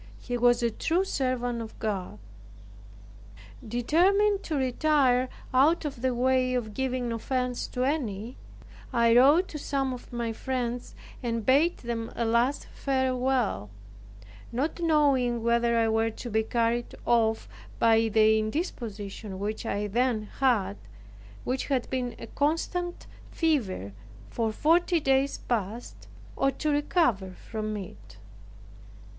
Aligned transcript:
He 0.17 0.35
was 0.35 0.63
a 0.63 0.71
true 0.71 1.03
servant 1.03 1.61
of 1.61 1.77
God. 1.77 2.17
Determined 3.67 4.41
to 4.45 4.55
retire 4.55 5.29
out 5.53 5.85
of 5.85 6.01
the 6.01 6.15
way 6.15 6.55
of 6.55 6.73
giving 6.73 7.11
offense 7.11 7.67
to 7.67 7.83
any, 7.83 8.35
I 8.91 9.15
wrote 9.15 9.47
to 9.49 9.59
some 9.59 9.93
of 9.93 10.11
my 10.11 10.33
friends, 10.33 10.95
and 11.21 11.45
bade 11.45 11.77
them 11.77 12.11
a 12.15 12.25
last 12.25 12.65
farewell; 12.73 13.69
not 14.51 14.79
knowing 14.79 15.43
whether 15.43 15.77
I 15.77 15.87
were 15.87 16.09
to 16.09 16.31
be 16.31 16.41
carried 16.41 16.95
off 17.05 17.47
by 17.77 18.07
the 18.07 18.39
indisposition 18.39 19.37
which 19.37 19.67
I 19.67 19.85
then 19.85 20.23
had, 20.39 20.77
which 21.43 21.67
had 21.67 21.87
been 21.91 22.15
a 22.17 22.25
constant 22.25 23.05
fever 23.29 23.93
for 24.31 24.51
forty 24.51 24.99
days 24.99 25.37
past, 25.37 26.07
or 26.35 26.49
to 26.49 26.71
recover 26.71 27.33
from 27.33 27.77
it. 27.77 28.17